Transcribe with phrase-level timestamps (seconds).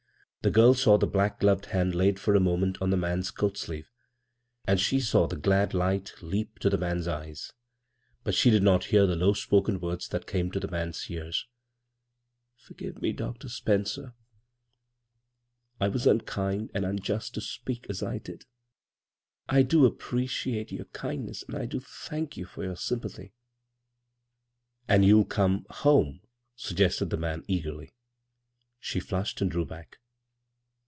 [0.43, 3.59] The girl saw the black gloved hand laid for a moment on the man's coat
[3.59, 3.91] sleeve,
[4.65, 7.53] and she saw the glad light leap to the man's eyes;
[8.23, 11.45] but she did not hear the low spoken words that came to the man's ears."
[12.65, 13.49] Forgive me, Dr.
[13.49, 14.15] Spencer'
[15.79, 18.47] I was un kind and unjust to speak as 1 did.
[19.47, 23.35] I do ap~ predate your kindness, and I do tfaaak you for your sympathy."
[24.87, 26.21] "And you'll come— home?"
[26.55, 27.93] suggested the man, eagerly.
[28.79, 29.99] She flushed and drew back.